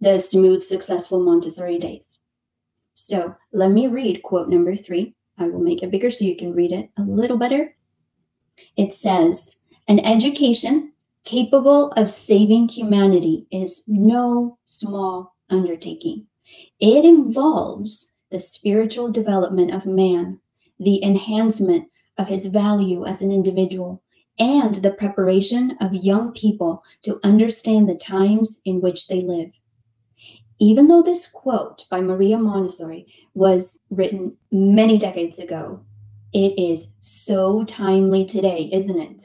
the 0.00 0.20
smooth, 0.20 0.62
successful 0.62 1.20
Montessori 1.20 1.78
days. 1.78 2.20
So 2.94 3.34
let 3.52 3.70
me 3.70 3.86
read 3.86 4.22
quote 4.22 4.48
number 4.48 4.74
three. 4.74 5.14
I 5.38 5.48
will 5.48 5.60
make 5.60 5.82
it 5.82 5.90
bigger 5.90 6.10
so 6.10 6.24
you 6.24 6.36
can 6.36 6.52
read 6.52 6.72
it 6.72 6.90
a 6.96 7.02
little 7.02 7.36
better 7.36 7.74
it 8.78 8.94
says, 8.94 9.56
an 9.88 9.98
education 10.06 10.92
capable 11.24 11.90
of 11.92 12.10
saving 12.12 12.68
humanity 12.68 13.46
is 13.50 13.82
no 13.88 14.56
small 14.64 15.34
undertaking. 15.50 16.27
It 16.80 17.04
involves 17.04 18.14
the 18.30 18.40
spiritual 18.40 19.10
development 19.10 19.72
of 19.72 19.86
man, 19.86 20.40
the 20.78 21.02
enhancement 21.02 21.88
of 22.16 22.28
his 22.28 22.46
value 22.46 23.04
as 23.04 23.22
an 23.22 23.32
individual, 23.32 24.02
and 24.38 24.74
the 24.74 24.90
preparation 24.90 25.76
of 25.80 25.94
young 25.94 26.32
people 26.32 26.82
to 27.02 27.18
understand 27.24 27.88
the 27.88 27.96
times 27.96 28.60
in 28.64 28.80
which 28.80 29.08
they 29.08 29.20
live. 29.20 29.58
Even 30.60 30.88
though 30.88 31.02
this 31.02 31.26
quote 31.26 31.84
by 31.90 32.00
Maria 32.00 32.38
Montessori 32.38 33.06
was 33.34 33.78
written 33.90 34.36
many 34.50 34.98
decades 34.98 35.38
ago, 35.38 35.84
it 36.32 36.58
is 36.58 36.88
so 37.00 37.64
timely 37.64 38.24
today, 38.24 38.68
isn't 38.72 39.00
it? 39.00 39.22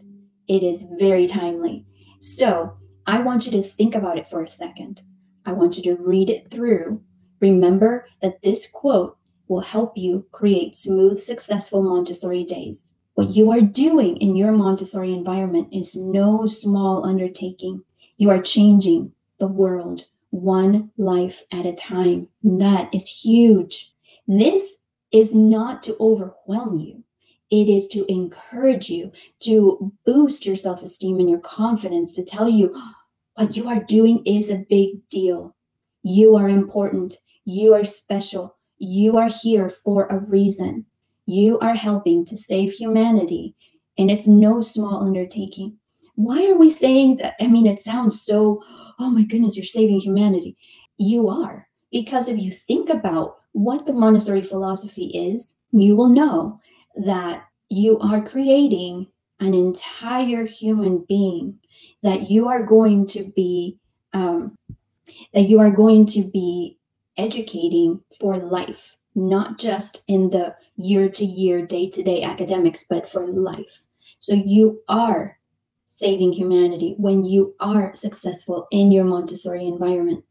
It 0.48 0.63
is 0.63 0.86
very 1.00 1.27
timely. 1.27 1.86
So 2.20 2.77
I 3.06 3.20
want 3.20 3.46
you 3.46 3.51
to 3.53 3.63
think 3.63 3.96
about 3.96 4.18
it 4.18 4.27
for 4.27 4.42
a 4.42 4.48
second. 4.48 5.01
I 5.46 5.51
want 5.51 5.77
you 5.77 5.84
to 5.84 6.01
read 6.01 6.30
it 6.30 6.50
through. 6.50 7.01
Remember 7.44 8.08
that 8.22 8.42
this 8.42 8.66
quote 8.68 9.18
will 9.50 9.60
help 9.60 9.98
you 9.98 10.26
create 10.32 10.78
smooth, 10.78 11.18
successful 11.18 11.84
Montessori 11.84 12.46
days. 12.46 12.96
What 13.16 13.36
you 13.36 13.52
are 13.52 13.60
doing 13.60 14.16
in 14.22 14.38
your 14.38 14.54
Montessori 14.54 15.12
environment 15.12 15.68
is 15.74 15.94
no 15.94 16.46
small 16.46 17.06
undertaking. 17.06 17.84
You 18.16 18.30
are 18.30 18.42
changing 18.42 19.12
the 19.40 19.48
world 19.48 20.06
one 20.30 20.92
life 20.98 21.44
at 21.52 21.66
a 21.66 21.74
time. 21.74 22.30
and 22.46 22.62
That 22.62 22.88
is 22.96 23.10
huge. 23.10 23.92
This 24.26 24.78
is 25.12 25.36
not 25.36 25.84
to 25.84 25.98
overwhelm 26.00 26.80
you. 26.80 27.04
It 27.52 27.68
is 27.68 27.90
to 27.90 28.10
encourage 28.10 28.90
you, 28.90 29.12
to 29.40 29.92
boost 30.06 30.46
your 30.46 30.56
self 30.56 30.82
esteem 30.82 31.20
and 31.20 31.30
your 31.30 31.42
confidence, 31.42 32.14
to 32.14 32.24
tell 32.24 32.48
you 32.48 32.74
what 33.36 33.58
you 33.58 33.68
are 33.68 33.84
doing 33.84 34.24
is 34.26 34.50
a 34.50 34.66
big 34.70 35.06
deal. 35.10 35.54
You 36.04 36.38
are 36.38 36.48
important. 36.48 37.18
You 37.46 37.74
are 37.74 37.84
special. 37.84 38.56
You 38.78 39.18
are 39.18 39.30
here 39.30 39.70
for 39.70 40.08
a 40.08 40.20
reason. 40.20 40.86
You 41.26 41.60
are 41.60 41.76
helping 41.76 42.26
to 42.26 42.38
save 42.38 42.72
humanity, 42.72 43.56
and 43.98 44.12
it's 44.12 44.28
no 44.28 44.62
small 44.62 45.04
undertaking. 45.04 45.78
Why 46.16 46.50
are 46.50 46.58
we 46.58 46.70
saying 46.70 47.18
that? 47.18 47.36
I 47.40 47.48
mean, 47.48 47.66
it 47.66 47.80
sounds 47.80 48.22
so, 48.22 48.62
oh 49.00 49.10
my 49.10 49.24
goodness, 49.24 49.56
you're 49.56 49.64
saving 49.64 50.00
humanity. 50.00 50.58
You 50.98 51.30
are. 51.30 51.68
Because 51.92 52.28
if 52.28 52.40
you 52.40 52.52
think 52.52 52.90
about 52.90 53.38
what 53.54 53.86
the 53.86 53.94
Montessori 53.94 54.42
philosophy 54.42 55.08
is, 55.08 55.60
you 55.72 55.96
will 55.96 56.10
know 56.10 56.60
that 56.96 57.46
you 57.70 58.00
are 58.00 58.22
creating 58.22 59.08
an 59.40 59.54
entire 59.54 60.46
human 60.46 61.06
being 61.08 61.58
that 62.02 62.30
you 62.30 62.48
are 62.48 62.64
going 62.64 63.08
to 63.08 63.32
be 63.36 63.78
um, 64.14 64.58
that 65.34 65.50
you 65.50 65.60
are 65.60 65.72
going 65.72 66.06
to 66.06 66.24
be 66.24 66.78
educating 67.17 68.01
for 68.20 68.38
life 68.38 68.98
not 69.15 69.60
just 69.60 70.03
in 70.08 70.29
the 70.32 70.55
year 70.75 71.08
to 71.08 71.24
year 71.24 71.65
day 71.65 71.89
to 71.89 72.01
day 72.01 72.22
academics 72.24 72.84
but 72.89 73.08
for 73.08 73.27
life 73.27 73.86
so 74.20 74.34
you 74.34 74.82
are 74.89 75.38
saving 75.86 76.34
humanity 76.34 76.96
when 76.98 77.24
you 77.24 77.53
are 77.60 77.93
successful 77.93 78.67
in 78.72 78.91
your 78.91 79.03
montessori 79.03 79.67
environment 79.67 80.24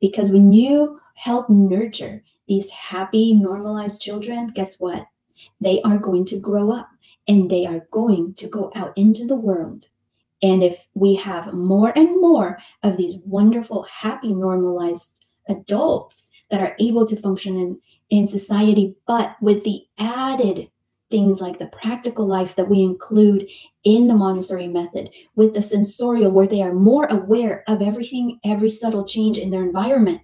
because 0.00 0.30
when 0.30 0.52
you 0.52 1.00
help 1.14 1.48
nurture 1.48 2.22
these 2.48 2.70
happy, 2.70 3.32
normalized 3.32 4.00
children, 4.00 4.52
guess 4.54 4.78
what? 4.78 5.06
They 5.60 5.80
are 5.82 5.98
going 5.98 6.24
to 6.26 6.38
grow 6.38 6.72
up 6.72 6.88
and 7.26 7.50
they 7.50 7.66
are 7.66 7.86
going 7.90 8.34
to 8.34 8.46
go 8.46 8.70
out 8.74 8.92
into 8.96 9.26
the 9.26 9.36
world. 9.36 9.88
And 10.42 10.62
if 10.62 10.86
we 10.94 11.14
have 11.16 11.54
more 11.54 11.96
and 11.96 12.20
more 12.20 12.58
of 12.82 12.96
these 12.96 13.16
wonderful, 13.24 13.84
happy, 13.84 14.34
normalized 14.34 15.16
adults 15.48 16.30
that 16.50 16.60
are 16.60 16.76
able 16.78 17.06
to 17.06 17.16
function 17.16 17.56
in, 17.56 17.78
in 18.10 18.26
society, 18.26 18.94
but 19.06 19.36
with 19.40 19.64
the 19.64 19.84
added 19.98 20.68
things 21.10 21.40
like 21.40 21.58
the 21.58 21.66
practical 21.66 22.26
life 22.26 22.56
that 22.56 22.68
we 22.68 22.82
include 22.82 23.46
in 23.84 24.08
the 24.08 24.14
Montessori 24.14 24.66
method, 24.66 25.10
with 25.36 25.54
the 25.54 25.62
sensorial, 25.62 26.30
where 26.30 26.46
they 26.46 26.62
are 26.62 26.72
more 26.72 27.06
aware 27.06 27.62
of 27.68 27.82
everything, 27.82 28.40
every 28.44 28.70
subtle 28.70 29.04
change 29.04 29.38
in 29.38 29.50
their 29.50 29.62
environment, 29.62 30.20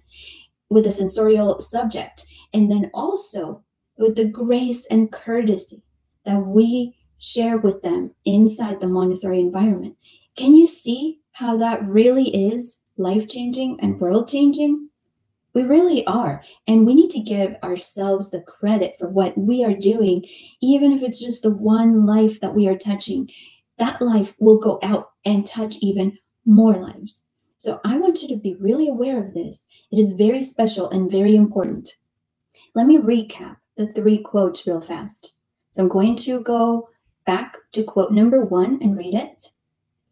with 0.69 0.83
the 0.83 0.91
sensorial 0.91 1.61
subject, 1.61 2.25
and 2.53 2.69
then 2.69 2.89
also 2.93 3.63
with 3.97 4.15
the 4.15 4.25
grace 4.25 4.85
and 4.89 5.11
courtesy 5.11 5.81
that 6.25 6.45
we 6.45 6.95
share 7.19 7.57
with 7.57 7.81
them 7.83 8.11
inside 8.25 8.79
the 8.79 8.87
Montessori 8.87 9.39
environment. 9.39 9.95
Can 10.35 10.55
you 10.55 10.65
see 10.65 11.19
how 11.33 11.57
that 11.57 11.87
really 11.87 12.29
is 12.49 12.81
life 12.97 13.27
changing 13.27 13.77
and 13.81 13.99
world 13.99 14.27
changing? 14.27 14.89
We 15.53 15.63
really 15.63 16.05
are. 16.07 16.43
And 16.67 16.85
we 16.85 16.95
need 16.95 17.09
to 17.11 17.19
give 17.19 17.55
ourselves 17.63 18.29
the 18.29 18.41
credit 18.41 18.95
for 18.97 19.09
what 19.09 19.37
we 19.37 19.63
are 19.63 19.73
doing, 19.73 20.25
even 20.61 20.91
if 20.91 21.03
it's 21.03 21.19
just 21.19 21.43
the 21.43 21.51
one 21.51 22.05
life 22.05 22.39
that 22.39 22.55
we 22.55 22.67
are 22.67 22.77
touching. 22.77 23.29
That 23.77 24.01
life 24.01 24.33
will 24.39 24.59
go 24.59 24.79
out 24.83 25.11
and 25.25 25.45
touch 25.45 25.75
even 25.81 26.17
more 26.45 26.81
lives. 26.81 27.23
So 27.57 27.79
I 27.85 27.97
want 27.97 28.21
you 28.21 28.27
to 28.29 28.37
be 28.37 28.55
really 28.55 28.87
aware 28.87 29.23
of 29.23 29.33
this. 29.33 29.67
It 29.91 29.99
is 29.99 30.13
very 30.13 30.41
special 30.41 30.89
and 30.89 31.11
very 31.11 31.35
important. 31.35 31.89
Let 32.73 32.87
me 32.87 32.97
recap 32.97 33.57
the 33.77 33.87
three 33.87 34.19
quotes 34.19 34.65
real 34.65 34.81
fast. 34.81 35.33
So 35.71 35.83
I'm 35.83 35.89
going 35.89 36.15
to 36.17 36.41
go 36.41 36.89
back 37.25 37.55
to 37.73 37.83
quote 37.83 38.11
number 38.11 38.43
one 38.43 38.79
and 38.81 38.97
read 38.97 39.13
it. 39.13 39.51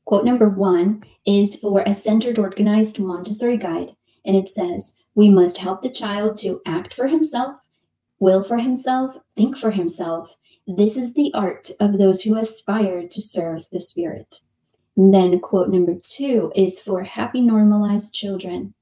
Quote 0.06 0.26
number 0.26 0.50
one 0.50 1.04
is 1.26 1.56
for 1.56 1.82
a 1.82 1.94
centered, 1.94 2.40
organized 2.40 3.00
Montessori 3.00 3.58
guide, 3.58 3.96
and 4.26 4.36
it 4.36 4.50
says, 4.50 4.99
We 5.16 5.30
must 5.30 5.58
help 5.58 5.82
the 5.82 5.90
child 5.90 6.38
to 6.38 6.62
act 6.66 6.94
for 6.94 7.08
himself, 7.08 7.56
will 8.20 8.44
for 8.44 8.58
himself, 8.58 9.18
think 9.36 9.58
for 9.58 9.72
himself. 9.72 10.36
This 10.68 10.96
is 10.96 11.14
the 11.14 11.32
art 11.34 11.72
of 11.80 11.98
those 11.98 12.22
who 12.22 12.38
aspire 12.38 13.08
to 13.08 13.22
serve 13.22 13.64
the 13.72 13.80
Spirit. 13.80 14.40
And 14.96 15.14
then 15.14 15.40
quote 15.40 15.70
number 15.70 15.96
two 16.04 16.52
is 16.56 16.80
for 16.80 17.04
happy, 17.04 17.42
normalized 17.42 18.14
children. 18.14 18.74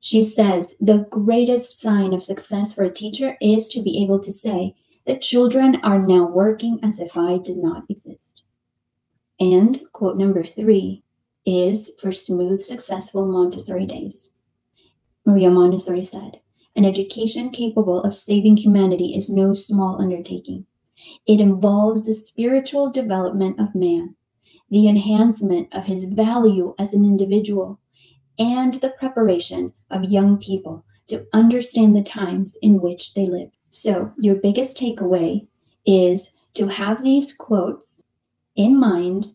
She 0.00 0.24
says, 0.24 0.76
The 0.80 1.06
greatest 1.10 1.80
sign 1.80 2.12
of 2.12 2.24
success 2.24 2.72
for 2.72 2.84
a 2.84 2.92
teacher 2.92 3.36
is 3.40 3.68
to 3.68 3.82
be 3.82 4.02
able 4.02 4.20
to 4.20 4.32
say, 4.32 4.74
The 5.06 5.16
children 5.16 5.76
are 5.82 6.04
now 6.04 6.26
working 6.26 6.80
as 6.82 7.00
if 7.00 7.16
I 7.16 7.38
did 7.38 7.58
not 7.58 7.84
exist. 7.88 8.44
And 9.40 9.80
quote 9.92 10.16
number 10.16 10.44
three 10.44 11.02
is 11.46 11.92
for 12.00 12.12
smooth, 12.12 12.62
successful 12.62 13.26
Montessori 13.26 13.86
days. 13.86 14.30
Maria 15.24 15.50
Montessori 15.50 16.04
said, 16.04 16.40
an 16.74 16.84
education 16.84 17.50
capable 17.50 18.02
of 18.02 18.16
saving 18.16 18.56
humanity 18.56 19.14
is 19.14 19.30
no 19.30 19.52
small 19.52 20.00
undertaking. 20.00 20.66
It 21.26 21.40
involves 21.40 22.06
the 22.06 22.14
spiritual 22.14 22.90
development 22.90 23.60
of 23.60 23.74
man, 23.74 24.14
the 24.70 24.88
enhancement 24.88 25.74
of 25.74 25.84
his 25.84 26.04
value 26.04 26.74
as 26.78 26.94
an 26.94 27.04
individual, 27.04 27.78
and 28.38 28.74
the 28.74 28.90
preparation 28.90 29.72
of 29.90 30.04
young 30.04 30.38
people 30.38 30.84
to 31.08 31.26
understand 31.32 31.94
the 31.94 32.02
times 32.02 32.56
in 32.62 32.80
which 32.80 33.14
they 33.14 33.26
live. 33.26 33.50
So, 33.70 34.12
your 34.18 34.36
biggest 34.36 34.76
takeaway 34.76 35.46
is 35.84 36.34
to 36.54 36.68
have 36.68 37.02
these 37.02 37.32
quotes 37.32 38.02
in 38.56 38.78
mind. 38.78 39.26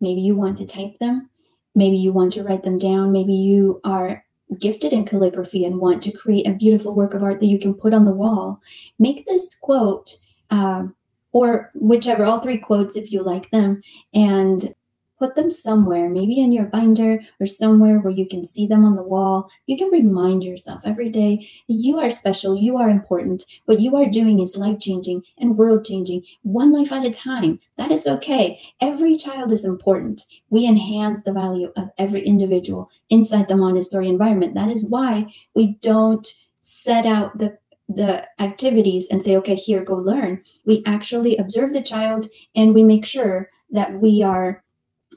Maybe 0.00 0.20
you 0.20 0.36
want 0.36 0.58
to 0.58 0.66
type 0.66 0.98
them, 0.98 1.30
maybe 1.74 1.96
you 1.96 2.12
want 2.12 2.32
to 2.34 2.44
write 2.44 2.62
them 2.62 2.78
down, 2.78 3.12
maybe 3.12 3.34
you 3.34 3.80
are 3.84 4.23
gifted 4.60 4.92
in 4.92 5.04
calligraphy 5.04 5.64
and 5.64 5.78
want 5.78 6.02
to 6.02 6.12
create 6.12 6.46
a 6.46 6.52
beautiful 6.52 6.94
work 6.94 7.14
of 7.14 7.22
art 7.22 7.40
that 7.40 7.46
you 7.46 7.58
can 7.58 7.74
put 7.74 7.94
on 7.94 8.04
the 8.04 8.12
wall. 8.12 8.60
Make 8.98 9.24
this 9.24 9.54
quote. 9.54 10.14
Um, 10.50 10.94
or 11.32 11.72
whichever, 11.74 12.24
all 12.24 12.38
three 12.38 12.58
quotes 12.58 12.96
if 12.96 13.10
you 13.10 13.20
like 13.20 13.50
them, 13.50 13.82
and 14.14 14.72
put 15.18 15.34
them 15.34 15.50
somewhere, 15.50 16.08
maybe 16.08 16.40
in 16.40 16.52
your 16.52 16.64
binder 16.64 17.20
or 17.40 17.46
somewhere 17.46 17.98
where 17.98 18.12
you 18.12 18.26
can 18.26 18.44
see 18.44 18.66
them 18.66 18.84
on 18.84 18.96
the 18.96 19.02
wall. 19.02 19.48
You 19.66 19.76
can 19.76 19.90
remind 19.90 20.42
yourself 20.42 20.80
every 20.84 21.08
day 21.08 21.48
you 21.66 21.98
are 21.98 22.10
special, 22.10 22.56
you 22.56 22.76
are 22.76 22.90
important. 22.90 23.44
What 23.66 23.80
you 23.80 23.96
are 23.96 24.06
doing 24.06 24.40
is 24.40 24.56
life 24.56 24.80
changing 24.80 25.22
and 25.38 25.56
world 25.56 25.84
changing, 25.84 26.22
one 26.42 26.72
life 26.72 26.92
at 26.92 27.06
a 27.06 27.10
time. 27.10 27.60
That 27.76 27.92
is 27.92 28.06
okay. 28.06 28.60
Every 28.80 29.16
child 29.16 29.52
is 29.52 29.64
important. 29.64 30.24
We 30.50 30.66
enhance 30.66 31.22
the 31.22 31.32
value 31.32 31.72
of 31.76 31.90
every 31.98 32.26
individual 32.26 32.90
inside 33.10 33.48
the 33.48 33.56
Montessori 33.56 34.08
environment. 34.08 34.54
That 34.54 34.70
is 34.70 34.84
why 34.84 35.26
we 35.54 35.78
don't 35.80 36.26
set 36.60 37.06
out 37.06 37.38
the 37.38 37.58
the 37.86 38.26
activities 38.40 39.08
and 39.10 39.22
say, 39.22 39.36
okay, 39.36 39.54
here, 39.54 39.84
go 39.84 39.96
learn. 39.96 40.42
We 40.64 40.82
actually 40.86 41.36
observe 41.36 41.74
the 41.74 41.82
child 41.82 42.26
and 42.56 42.74
we 42.74 42.82
make 42.82 43.04
sure 43.04 43.50
that 43.70 44.00
we 44.00 44.22
are 44.22 44.63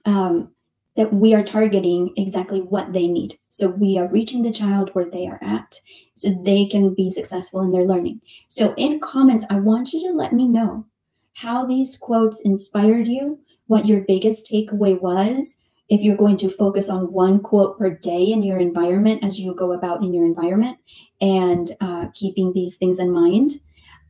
um, 0.08 0.50
that 0.96 1.14
we 1.14 1.36
are 1.36 1.44
targeting 1.44 2.12
exactly 2.18 2.62
what 2.62 2.92
they 2.92 3.08
need. 3.08 3.38
So 3.50 3.68
we 3.68 4.00
are 4.00 4.08
reaching 4.08 4.42
the 4.42 4.52
child 4.52 4.90
where 4.94 5.10
they 5.10 5.28
are 5.28 5.40
at 5.44 5.76
so 6.16 6.30
they 6.44 6.66
can 6.66 6.96
be 6.96 7.12
successful 7.12 7.62
in 7.62 7.72
their 7.72 7.86
learning. 7.86 8.22
So 8.48 8.74
in 8.78 9.00
comments, 9.00 9.46
I 9.52 9.60
want 9.60 9.94
you 9.94 10.02
to 10.10 10.18
let 10.18 10.34
me 10.34 10.48
know 10.48 10.86
how 11.34 11.66
these 11.68 11.96
quotes 11.96 12.42
inspired 12.42 13.08
you, 13.08 13.40
what 13.68 13.86
your 13.86 14.02
biggest 14.02 14.52
takeaway 14.52 15.00
was. 15.00 15.58
If 15.88 16.02
you're 16.02 16.18
going 16.18 16.38
to 16.38 16.50
focus 16.50 16.90
on 16.90 17.14
one 17.14 17.40
quote 17.42 17.78
per 17.78 17.92
day 17.92 18.24
in 18.26 18.42
your 18.42 18.58
environment 18.58 19.24
as 19.24 19.40
you 19.40 19.54
go 19.54 19.74
about 19.74 20.02
in 20.02 20.14
your 20.14 20.26
environment 20.26 20.80
and 21.22 21.72
uh, 21.80 22.08
keeping 22.16 22.54
these 22.54 22.76
things 22.76 22.98
in 22.98 23.12
mind. 23.12 23.52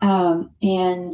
Um, 0.01 0.51
and 0.61 1.13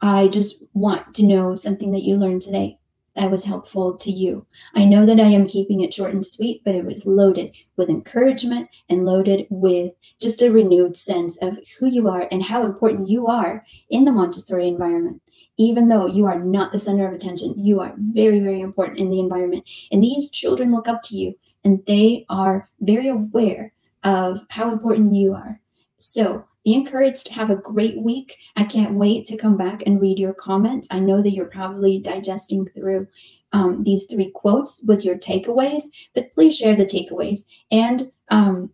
I 0.00 0.28
just 0.28 0.62
want 0.72 1.14
to 1.14 1.24
know 1.24 1.56
something 1.56 1.92
that 1.92 2.02
you 2.02 2.16
learned 2.16 2.42
today 2.42 2.79
that 3.20 3.30
was 3.30 3.44
helpful 3.44 3.98
to 3.98 4.10
you. 4.10 4.46
I 4.74 4.86
know 4.86 5.04
that 5.04 5.20
I 5.20 5.26
am 5.26 5.46
keeping 5.46 5.82
it 5.82 5.92
short 5.92 6.14
and 6.14 6.24
sweet, 6.24 6.62
but 6.64 6.74
it 6.74 6.86
was 6.86 7.04
loaded 7.04 7.54
with 7.76 7.90
encouragement 7.90 8.70
and 8.88 9.04
loaded 9.04 9.46
with 9.50 9.92
just 10.18 10.40
a 10.40 10.50
renewed 10.50 10.96
sense 10.96 11.36
of 11.42 11.58
who 11.78 11.86
you 11.86 12.08
are 12.08 12.26
and 12.32 12.42
how 12.42 12.64
important 12.64 13.10
you 13.10 13.26
are 13.26 13.62
in 13.90 14.06
the 14.06 14.12
Montessori 14.12 14.66
environment. 14.66 15.20
Even 15.58 15.88
though 15.88 16.06
you 16.06 16.24
are 16.24 16.42
not 16.42 16.72
the 16.72 16.78
center 16.78 17.06
of 17.06 17.12
attention, 17.12 17.54
you 17.58 17.78
are 17.80 17.94
very, 17.98 18.40
very 18.40 18.62
important 18.62 18.98
in 18.98 19.10
the 19.10 19.20
environment. 19.20 19.64
And 19.92 20.02
these 20.02 20.30
children 20.30 20.72
look 20.72 20.88
up 20.88 21.02
to 21.04 21.16
you 21.16 21.34
and 21.62 21.84
they 21.86 22.24
are 22.30 22.70
very 22.80 23.08
aware 23.08 23.74
of 24.02 24.40
how 24.48 24.72
important 24.72 25.14
you 25.14 25.34
are. 25.34 25.60
So 25.98 26.46
be 26.64 26.74
encouraged 26.74 27.26
to 27.26 27.32
have 27.32 27.50
a 27.50 27.56
great 27.56 27.98
week. 28.00 28.36
I 28.56 28.64
can't 28.64 28.94
wait 28.94 29.26
to 29.26 29.36
come 29.36 29.56
back 29.56 29.82
and 29.86 30.00
read 30.00 30.18
your 30.18 30.34
comments. 30.34 30.88
I 30.90 30.98
know 30.98 31.22
that 31.22 31.32
you're 31.32 31.46
probably 31.46 31.98
digesting 31.98 32.66
through 32.66 33.06
um, 33.52 33.82
these 33.82 34.06
three 34.06 34.30
quotes 34.30 34.82
with 34.86 35.04
your 35.04 35.16
takeaways, 35.16 35.82
but 36.14 36.32
please 36.34 36.56
share 36.56 36.76
the 36.76 36.84
takeaways 36.84 37.40
and 37.70 38.10
um, 38.30 38.70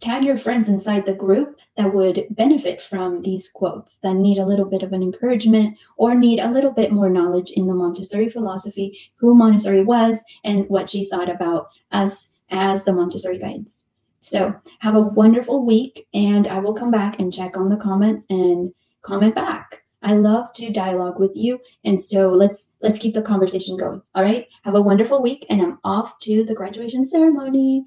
tag 0.00 0.24
your 0.24 0.38
friends 0.38 0.68
inside 0.68 1.04
the 1.04 1.12
group 1.12 1.56
that 1.76 1.94
would 1.94 2.26
benefit 2.30 2.80
from 2.80 3.22
these 3.22 3.50
quotes 3.52 3.96
that 3.98 4.14
need 4.14 4.38
a 4.38 4.46
little 4.46 4.64
bit 4.64 4.82
of 4.82 4.92
an 4.92 5.02
encouragement 5.02 5.76
or 5.96 6.14
need 6.14 6.38
a 6.38 6.50
little 6.50 6.70
bit 6.70 6.92
more 6.92 7.10
knowledge 7.10 7.50
in 7.50 7.66
the 7.66 7.74
Montessori 7.74 8.28
philosophy, 8.28 8.98
who 9.16 9.34
Montessori 9.34 9.82
was, 9.82 10.18
and 10.44 10.68
what 10.68 10.90
she 10.90 11.08
thought 11.08 11.28
about 11.28 11.68
us 11.92 12.32
as 12.50 12.84
the 12.84 12.92
Montessori 12.92 13.38
guides. 13.38 13.79
So 14.20 14.54
have 14.80 14.94
a 14.94 15.00
wonderful 15.00 15.64
week, 15.64 16.06
and 16.14 16.46
I 16.46 16.58
will 16.58 16.74
come 16.74 16.90
back 16.90 17.18
and 17.18 17.32
check 17.32 17.56
on 17.56 17.68
the 17.68 17.76
comments 17.76 18.26
and 18.28 18.72
comment 19.02 19.34
back. 19.34 19.82
I 20.02 20.14
love 20.14 20.52
to 20.54 20.70
dialogue 20.70 21.18
with 21.18 21.32
you, 21.34 21.58
and 21.84 22.00
so 22.00 22.30
let's 22.30 22.68
let's 22.80 22.98
keep 22.98 23.14
the 23.14 23.22
conversation 23.22 23.76
going. 23.76 24.00
All 24.14 24.22
right. 24.22 24.46
Have 24.62 24.74
a 24.74 24.82
wonderful 24.82 25.22
week, 25.22 25.46
and 25.50 25.60
I'm 25.60 25.78
off 25.84 26.18
to 26.20 26.44
the 26.44 26.54
graduation 26.54 27.04
ceremony. 27.04 27.84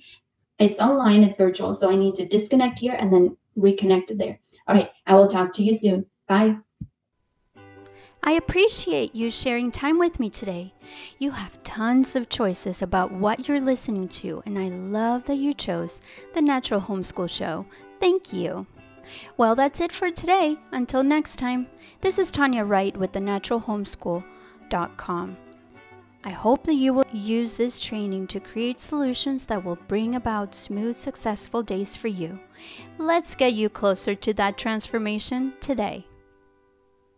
It's 0.59 0.79
online, 0.79 1.23
it's 1.23 1.37
virtual, 1.37 1.73
so 1.73 1.91
I 1.91 1.95
need 1.95 2.13
to 2.15 2.27
disconnect 2.27 2.79
here 2.79 2.93
and 2.93 3.11
then 3.11 3.35
reconnect 3.57 4.17
there. 4.17 4.39
All 4.67 4.75
right. 4.75 4.89
I 5.07 5.15
will 5.15 5.27
talk 5.27 5.53
to 5.53 5.63
you 5.63 5.73
soon. 5.75 6.05
Bye. 6.27 6.57
I 8.25 8.31
appreciate 8.33 9.13
you 9.13 9.29
sharing 9.29 9.69
time 9.69 9.99
with 9.99 10.17
me 10.17 10.29
today. 10.29 10.73
You 11.19 11.31
have 11.31 11.61
tons 11.63 12.15
of 12.15 12.29
choices 12.29 12.81
about 12.81 13.11
what 13.11 13.49
you're 13.49 13.59
listening 13.59 14.07
to, 14.09 14.41
and 14.45 14.57
I 14.57 14.69
love 14.69 15.25
that 15.25 15.35
you 15.35 15.53
chose 15.53 15.99
the 16.33 16.41
Natural 16.41 16.79
Homeschool 16.79 17.29
Show. 17.29 17.65
Thank 17.99 18.31
you. 18.31 18.65
Well, 19.35 19.55
that's 19.55 19.81
it 19.81 19.91
for 19.91 20.09
today. 20.09 20.57
Until 20.71 21.03
next 21.03 21.35
time, 21.35 21.67
this 21.99 22.17
is 22.17 22.31
Tanya 22.31 22.63
Wright 22.63 22.95
with 22.95 23.11
the 23.11 23.19
naturalhomeschool.com. 23.19 25.37
I 26.23 26.29
hope 26.29 26.63
that 26.63 26.75
you 26.75 26.93
will 26.93 27.05
use 27.11 27.55
this 27.55 27.81
training 27.81 28.27
to 28.27 28.39
create 28.39 28.79
solutions 28.79 29.45
that 29.47 29.65
will 29.65 29.79
bring 29.89 30.15
about 30.15 30.55
smooth, 30.55 30.95
successful 30.95 31.61
days 31.61 31.97
for 31.97 32.07
you. 32.07 32.39
Let's 32.97 33.35
get 33.35 33.51
you 33.51 33.67
closer 33.67 34.15
to 34.15 34.33
that 34.35 34.57
transformation 34.57 35.51
today. 35.59 36.05